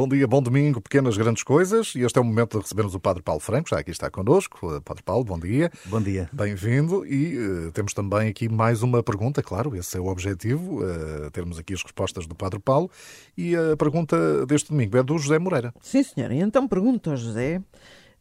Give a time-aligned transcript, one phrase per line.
[0.00, 1.94] Bom dia, bom domingo, pequenas grandes coisas.
[1.94, 4.80] E este é o momento de recebermos o Padre Paulo Franco, já aqui está connosco.
[4.80, 5.70] Padre Paulo, bom dia.
[5.84, 6.26] Bom dia.
[6.32, 7.04] Bem-vindo.
[7.04, 11.58] E uh, temos também aqui mais uma pergunta, claro, esse é o objetivo, uh, termos
[11.58, 12.90] aqui as respostas do Padre Paulo.
[13.36, 15.70] E a pergunta deste domingo é do José Moreira.
[15.82, 16.34] Sim, senhora.
[16.34, 17.60] Então pergunta ao José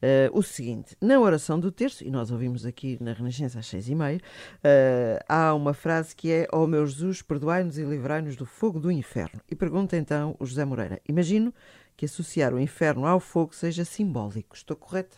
[0.02, 3.90] Uh, o seguinte: na oração do terço, e nós ouvimos aqui na Renascença às seis
[3.90, 8.36] e meia, uh, há uma frase que é: Ó oh, meu Jesus, perdoai-nos e livrai-nos
[8.36, 9.42] do fogo do inferno.
[9.50, 11.54] E pergunta então o José Moreira: Imagino
[11.98, 14.56] que associar o inferno ao fogo seja simbólico.
[14.56, 15.18] Estou correto?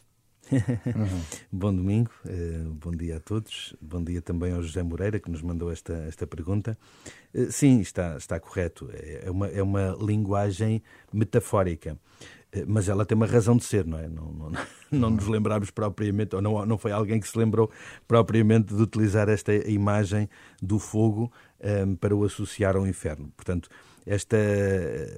[0.52, 1.22] Uhum.
[1.52, 3.76] Bom domingo, uh, bom dia a todos.
[3.82, 6.78] Bom dia também ao José Moreira que nos mandou esta, esta pergunta.
[7.34, 8.90] Uh, sim, está, está correto.
[8.94, 11.98] É, é uma, é uma linguagem metafórica.
[12.52, 14.08] Eh, mas ela tem uma razão de ser, não é?
[14.08, 14.52] Não, não,
[14.92, 17.72] não nos lembramos propriamente, ou não, não foi alguém que se lembrou
[18.08, 20.30] propriamente de utilizar esta imagem
[20.62, 21.32] do fogo
[21.86, 23.32] um, para o associar ao inferno.
[23.36, 23.70] Portanto,
[24.06, 24.38] esta,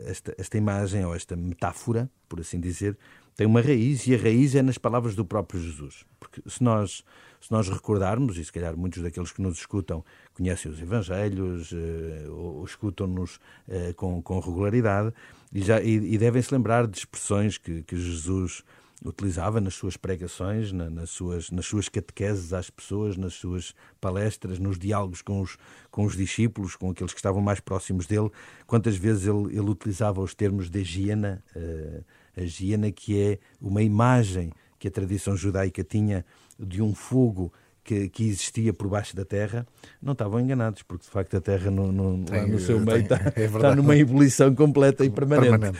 [0.05, 2.97] esta, esta imagem, ou esta metáfora, por assim dizer,
[3.35, 6.05] tem uma raiz, e a raiz é nas palavras do próprio Jesus.
[6.19, 7.03] Porque se nós,
[7.41, 10.03] se nós recordarmos, e se calhar muitos daqueles que nos escutam
[10.33, 13.35] conhecem os Evangelhos, uh, ou, escutam-nos
[13.67, 15.13] uh, com, com regularidade,
[15.53, 18.63] e, já, e, e devem-se lembrar de expressões que, que Jesus
[19.05, 24.59] utilizava nas suas pregações, na, nas, suas, nas suas catequeses às pessoas, nas suas palestras,
[24.59, 25.57] nos diálogos com os,
[25.91, 28.29] com os discípulos, com aqueles que estavam mais próximos dele,
[28.65, 32.03] quantas vezes ele, ele utilizava os termos de higiena, uh,
[32.35, 36.25] a higiena que é uma imagem que a tradição judaica tinha
[36.59, 37.51] de um fogo
[37.83, 39.67] que, que, existia por baixo da terra,
[40.01, 43.17] não estavam enganados, porque de facto a terra no, no, tem, no seu meio tem,
[43.17, 45.51] está, é está, numa ebulição completa e permanente.
[45.51, 45.79] permanente.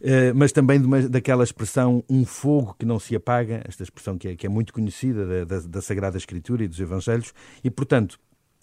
[0.00, 4.28] Uh, mas também uma, daquela expressão um fogo que não se apaga, esta expressão que
[4.28, 8.18] é, que é muito conhecida da, da, da Sagrada Escritura e dos Evangelhos, e portanto,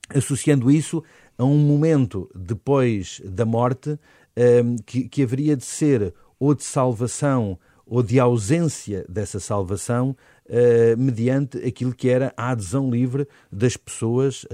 [0.09, 1.03] associando isso
[1.37, 7.59] a um momento depois da morte uh, que, que haveria de ser ou de salvação
[7.85, 10.15] ou de ausência dessa salvação
[10.47, 14.47] uh, mediante aquilo que era a adesão livre das pessoas uh,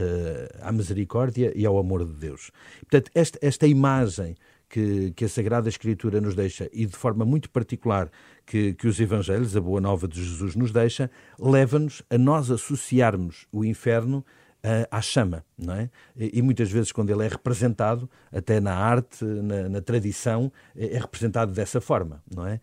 [0.62, 2.52] à misericórdia e ao amor de Deus.
[2.82, 4.36] Portanto, esta, esta imagem
[4.68, 8.12] que, que, a Sagrada Escritura nos deixa e de forma muito particular
[8.46, 11.10] que, que os Evangelhos, a Boa Nova de Jesus, nos deixa,
[11.40, 14.26] leva-nos a nós associarmos o inferno
[14.90, 15.90] à chama, não é?
[16.16, 21.00] E muitas vezes quando ele é representado, até na arte, na, na tradição, é, é
[21.00, 22.60] representado dessa forma, não é?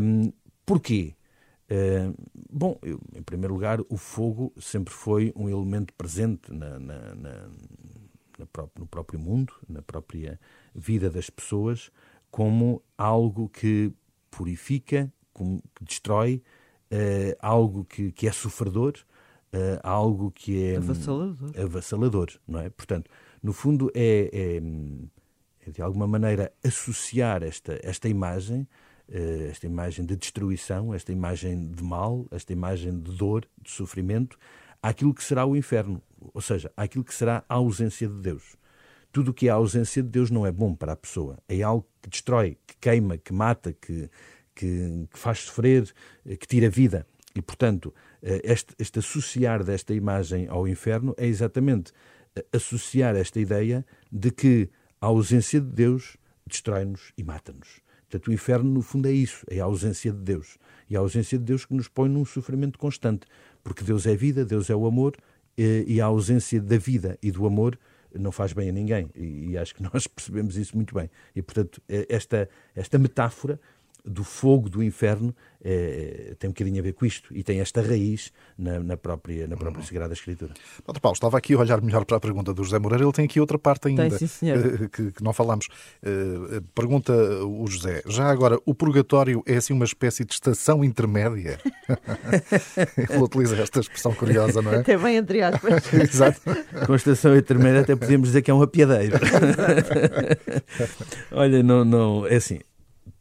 [0.00, 0.32] Um,
[0.64, 1.14] porquê?
[1.64, 2.14] Uh,
[2.50, 7.48] bom, eu, em primeiro lugar, o fogo sempre foi um elemento presente na, na, na,
[8.78, 10.38] no próprio mundo, na própria
[10.74, 11.90] vida das pessoas,
[12.30, 13.92] como algo que
[14.30, 16.42] purifica, que destrói,
[16.92, 18.94] uh, algo que, que é sofredor,
[19.54, 21.50] uh, algo que é avassalador.
[21.58, 22.68] avassalador, não é?
[22.70, 23.10] Portanto,
[23.42, 24.62] no fundo é, é,
[25.66, 28.66] é de alguma maneira associar esta, esta imagem,
[29.08, 34.38] uh, esta imagem de destruição, esta imagem de mal, esta imagem de dor, de sofrimento,
[34.82, 38.56] àquilo que será o inferno, ou seja, àquilo que será a ausência de Deus.
[39.12, 41.38] Tudo o que é a ausência de Deus não é bom para a pessoa.
[41.48, 44.10] É algo que destrói, que queima, que mata, que,
[44.54, 45.94] que, que faz sofrer,
[46.24, 47.06] que tira vida.
[47.34, 51.92] E, portanto, eh, este, este associar desta imagem ao inferno é exatamente
[52.34, 54.70] eh, associar esta ideia de que
[55.00, 57.82] a ausência de Deus destrói-nos e mata-nos.
[58.08, 60.56] Portanto, o inferno, no fundo, é isso: é a ausência de Deus.
[60.88, 63.26] E a ausência de Deus que nos põe num sofrimento constante.
[63.62, 65.14] Porque Deus é vida, Deus é o amor,
[65.56, 67.78] eh, e a ausência da vida e do amor
[68.14, 69.10] não faz bem a ninguém.
[69.14, 71.10] E, acho que nós percebemos isso muito bem.
[71.34, 73.60] E, portanto, esta, esta metáfora
[74.04, 75.34] do fogo do inferno
[75.64, 79.48] é, tem um bocadinho a ver com isto e tem esta raiz na, na própria,
[79.48, 79.86] na própria uhum.
[79.86, 80.52] Sagrada Escritura.
[80.84, 83.24] Padre Paulo, estava aqui a olhar melhor para a pergunta do José Moreira, ele tem
[83.24, 85.68] aqui outra parte ainda tem, sim, eh, que, que, não falamos.
[86.02, 91.58] Uh, pergunta o José, já agora, o purgatório é assim uma espécie de estação intermédia?
[93.08, 94.80] ele utiliza esta expressão curiosa, não é?
[94.80, 95.82] Até bem entre aspas.
[95.94, 96.42] Exato.
[96.86, 99.16] Com estação intermédia até podemos dizer que é um apiadeiro.
[101.32, 102.60] Olha, não, não, é assim,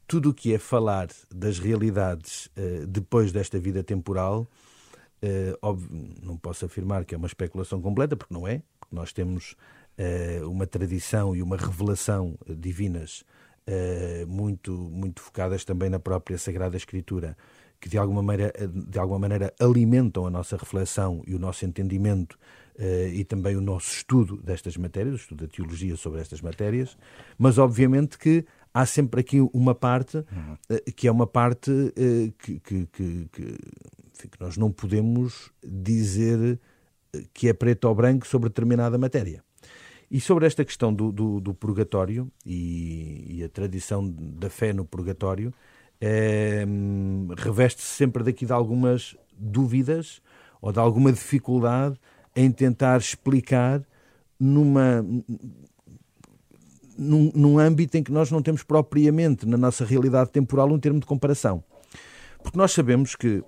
[0.08, 4.48] tudo o que é falar das realidades uh, depois desta vida temporal,
[5.24, 5.90] uh, óbvio,
[6.22, 9.56] não posso afirmar que é uma especulação completa, porque não é, porque nós temos
[9.98, 13.24] uh, uma tradição e uma revelação divinas
[14.28, 17.38] muito, muito focadas também na própria Sagrada Escritura,
[17.80, 22.38] que de alguma maneira, de alguma maneira alimentam a nossa reflexão e o nosso entendimento
[23.14, 26.98] e também o nosso estudo destas matérias, o estudo da teologia sobre estas matérias,
[27.38, 30.58] mas obviamente que há sempre aqui uma parte uhum.
[30.96, 36.60] que é uma parte eh, que, que, que, que, nós não podemos dizer
[37.14, 39.44] eh, que é preto ou branco sobre determinada matéria.
[40.10, 44.86] E sobre esta questão do, do, do purgatório e, e, a tradição da fé no
[44.86, 45.52] purgatório,
[46.00, 46.66] é,
[47.38, 50.22] reveste-se sempre daqui de algumas dúvidas
[50.62, 52.00] ou de alguma dificuldade
[52.36, 53.82] em tentar explicar
[54.40, 55.04] numa,
[56.98, 61.00] num, num âmbito em que nós não temos propriamente na nossa realidade temporal um termo
[61.00, 61.64] de comparação.
[62.42, 63.44] Porque nós sabemos que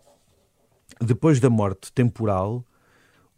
[1.01, 2.65] depois da morte temporal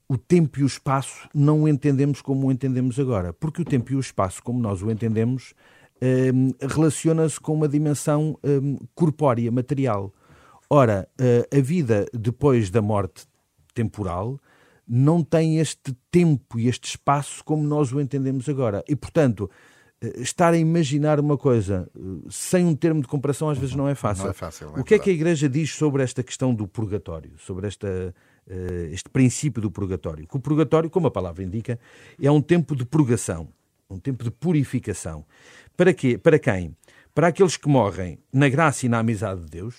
[0.10, 3.34] o tempo e o espaço não o entendemos como o entendemos agora.
[3.34, 5.54] Porque o tempo e o espaço, como nós o entendemos,
[6.02, 10.14] um, relaciona-se com uma dimensão um, corpórea, material.
[10.70, 13.28] Ora, uh, a vida depois da morte
[13.74, 14.40] temporal
[14.88, 18.84] não tem este tempo e este espaço como nós o entendemos agora.
[18.88, 19.50] E, portanto,
[20.18, 23.96] estar a imaginar uma coisa uh, sem um termo de comparação às vezes não é
[23.96, 24.26] fácil.
[24.26, 26.68] Não é fácil é o que é que a Igreja diz sobre esta questão do
[26.68, 28.14] purgatório, sobre esta
[28.50, 30.26] eh, este princípio do purgatório.
[30.26, 31.78] Que o purgatório, como a palavra indica,
[32.22, 33.50] é um tempo de purgação,
[33.90, 35.26] um tempo de purificação.
[35.76, 36.18] Para quê?
[36.18, 36.76] Para quem?
[37.14, 39.76] Para aqueles que morrem na graça e na amizade de Deus.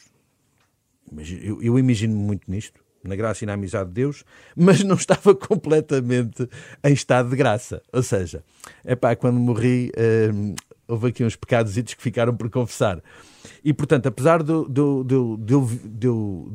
[1.43, 4.24] Eu, eu imagino muito nisto, na graça e na amizade de Deus,
[4.56, 6.48] mas não estava completamente
[6.84, 7.82] em estado de graça.
[7.92, 8.42] Ou seja,
[8.84, 9.92] é pá, quando morri,
[10.32, 10.54] hum,
[10.86, 13.02] houve aqui uns pecados que ficaram por confessar.
[13.64, 14.52] E, portanto, apesar de,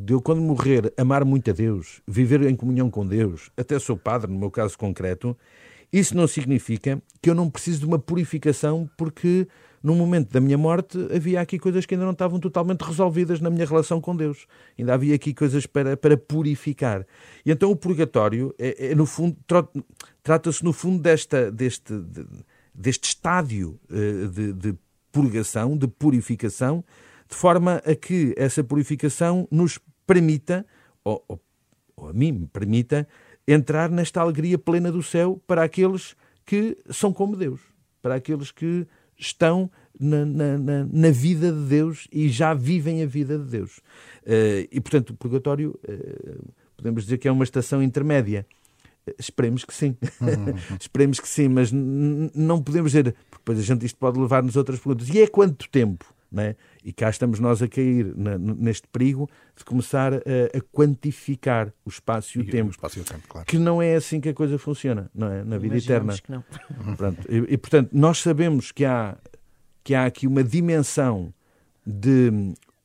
[0.10, 4.32] eu, quando morrer, amar muito a Deus, viver em comunhão com Deus, até sou padre,
[4.32, 5.36] no meu caso concreto,
[5.94, 9.48] isso não significa que eu não preciso de uma purificação, porque
[9.84, 13.50] no momento da minha morte havia aqui coisas que ainda não estavam totalmente resolvidas na
[13.52, 14.48] minha relação com Deus.
[14.80, 17.06] Ainda havia aqui coisas para, para purificar.
[17.46, 19.38] E então o purgatório, é, é no fundo,
[20.24, 21.94] trata-se no fundo desta, deste,
[22.74, 24.76] deste estádio eh, de, de
[25.12, 26.84] purgação, de purificação,
[27.30, 30.66] de forma a que essa purificação nos permita,
[31.04, 31.42] ou, ou,
[31.96, 33.08] ou a mim me permita,
[33.48, 37.62] entrar nesta alegria plena do céu para aqueles que são como Deus,
[38.02, 38.88] para aqueles que
[39.18, 39.70] estão
[40.00, 43.78] na, na, na, na vida de Deus e já vivem a vida de Deus.
[44.24, 48.46] Uh, e, portanto, o purgatório, uh, podemos dizer que é uma estação intermédia.
[49.20, 49.98] Esperemos que sim.
[50.22, 50.56] Uhum.
[50.80, 54.80] Esperemos que sim, mas não podemos dizer, porque depois a gente isto pode levar-nos outras
[54.80, 55.10] perguntas.
[55.10, 56.13] E é quanto tempo?
[56.34, 56.56] Né?
[56.84, 61.90] E cá estamos nós a cair na, neste perigo de começar a, a, quantificar o
[61.90, 63.46] espaço e o, e tempo, o espaço e o tempo claro.
[63.46, 65.44] que não é assim que a coisa funciona, não é?
[65.44, 66.44] Na vida Imaginamos eterna.
[66.48, 66.96] Que não.
[66.98, 67.32] Pronto.
[67.32, 69.16] E, e, portanto, nós sabemos que há,
[69.84, 71.32] que há aqui uma dimensão
[71.86, 72.32] de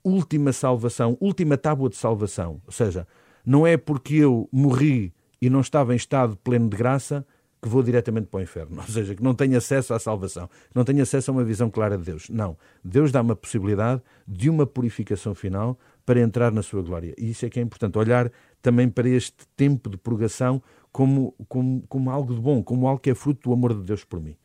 [0.05, 2.61] última salvação, última tábua de salvação.
[2.67, 3.07] Ou seja,
[3.47, 7.27] não é porque eu morri e não estava em estado pleno de graça,
[7.61, 8.77] que vou diretamente para o inferno.
[8.81, 11.97] Ou seja, que não tenho acesso à salvação, não tenho acesso a uma visão clara
[11.97, 12.29] de Deus.
[12.29, 12.57] Não.
[12.85, 17.15] Deus dá uma possibilidade de uma purificação final para entrar na sua glória.
[17.19, 17.99] E isso é que é importante.
[17.99, 18.31] Olhar
[18.63, 23.11] também para este tempo de purgação como, como, como algo de bom, como algo que
[23.11, 24.37] é fruto do amor de Deus por mim.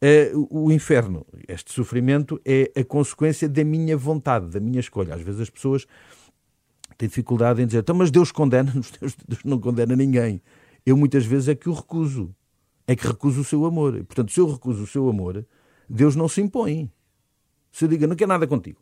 [0.00, 5.14] Uh, o inferno, este sofrimento, é a consequência da minha vontade, da minha escolha.
[5.14, 5.86] Às vezes as pessoas
[6.96, 10.40] tem dificuldade em dizer, então, mas Deus condena-nos, Deus, Deus não condena ninguém.
[10.86, 12.34] Eu muitas vezes é que o recuso,
[12.88, 13.96] é que recuso o seu amor.
[13.96, 15.46] E, portanto, se eu recuso o seu amor,
[15.88, 16.90] Deus não se impõe.
[17.70, 18.80] Se eu diga, não quer nada contigo.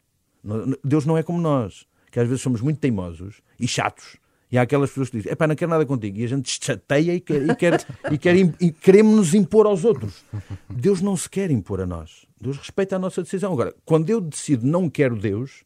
[0.82, 4.16] Deus não é como nós, que às vezes somos muito teimosos e chatos.
[4.50, 6.18] E há aquelas pessoas que dizem, é pá, não quero nada contigo.
[6.18, 9.84] E a gente chateia e, quer, e, quer, e, quer, e queremos nos impor aos
[9.84, 10.24] outros.
[10.70, 12.24] Deus não se quer impor a nós.
[12.40, 13.52] Deus respeita a nossa decisão.
[13.52, 15.64] Agora, quando eu decido não quero Deus,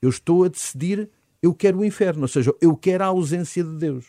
[0.00, 1.10] eu estou a decidir
[1.44, 4.06] eu quero o inferno, ou seja, eu quero a ausência de Deus.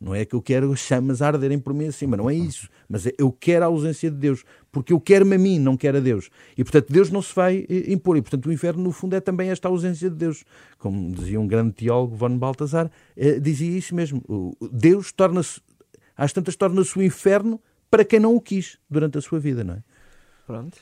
[0.00, 2.68] Não é que eu quero chamas a arderem por mim acima, não é isso.
[2.88, 5.96] Mas é, eu quero a ausência de Deus, porque eu quero-me a mim, não quero
[5.96, 6.28] a Deus.
[6.56, 8.16] E portanto, Deus não se vai eh, impor.
[8.16, 10.44] E portanto, o inferno, no fundo, é também esta ausência de Deus.
[10.78, 14.22] Como dizia um grande teólogo, von Baltasar, eh, dizia isso mesmo.
[14.70, 15.60] Deus torna-se,
[16.14, 17.58] às tantas, torna-se o inferno
[17.90, 19.82] para quem não o quis durante a sua vida, não é?
[20.46, 20.78] Pronto.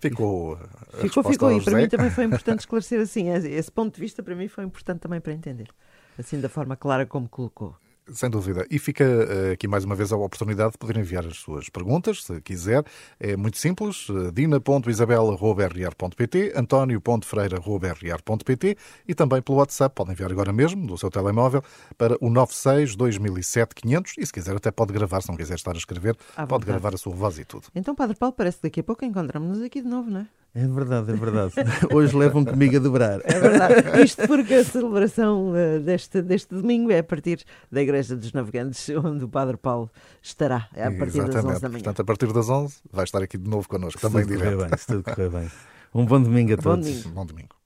[0.00, 0.56] Ficou.
[1.00, 1.52] Ficou, ficou.
[1.52, 3.28] E para mim também foi importante esclarecer assim.
[3.30, 5.68] Esse ponto de vista para mim foi importante também para entender.
[6.16, 7.74] Assim, da forma clara como colocou.
[8.12, 8.64] Sem dúvida.
[8.70, 12.24] E fica uh, aqui mais uma vez a oportunidade de poder enviar as suas perguntas,
[12.24, 12.82] se quiser.
[13.20, 14.08] É muito simples.
[14.08, 19.94] Uh, dina.isabel.rr.pt, antonio.freira.rr.pt e também pelo WhatsApp.
[19.94, 21.62] Podem enviar agora mesmo, do seu telemóvel,
[21.96, 24.14] para o 96 2007 500.
[24.18, 26.16] E se quiser, até pode gravar, se não quiser estar a escrever,
[26.48, 27.66] pode gravar a sua voz e tudo.
[27.74, 30.37] Então, Padre Paulo, parece que daqui a pouco encontramos-nos aqui de novo, não é?
[30.54, 31.52] É verdade, é verdade.
[31.92, 33.20] Hoje levam comigo a dobrar.
[33.24, 34.02] É verdade.
[34.02, 38.88] Isto porque a celebração uh, deste, deste domingo é a partir da Igreja dos Navegantes,
[38.90, 39.90] onde o Padre Paulo
[40.22, 40.68] estará.
[40.74, 41.34] É a partir Exatamente.
[41.34, 41.82] das 11 da manhã.
[41.84, 44.68] Portanto, a partir das 11 vai estar aqui de novo connosco, se também correr bem,
[44.76, 45.50] se tudo correr bem.
[45.94, 46.86] Um bom domingo a bom todos.
[46.86, 47.08] Domingo.
[47.14, 47.57] Bom domingo.